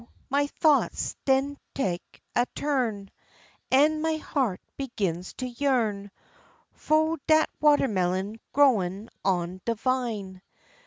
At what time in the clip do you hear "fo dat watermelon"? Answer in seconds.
6.73-8.39